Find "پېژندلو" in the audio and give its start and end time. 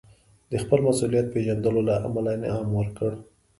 1.33-1.81